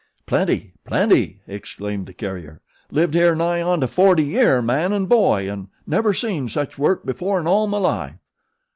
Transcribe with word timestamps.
"Plenty! 0.25 0.73
Plenty!" 0.83 1.41
exclaimed 1.47 2.07
the 2.07 2.13
carrier. 2.15 2.59
"Lived 2.89 3.13
here 3.13 3.35
nigh 3.35 3.61
onto 3.61 3.85
forty 3.85 4.23
year, 4.23 4.59
man 4.59 4.93
an' 4.93 5.05
boy, 5.05 5.47
an' 5.47 5.67
never 5.85 6.11
seen 6.11 6.49
such 6.49 6.79
work 6.79 7.05
before 7.05 7.39
in 7.39 7.45
all 7.45 7.67
my 7.67 7.77
life." 7.77 8.15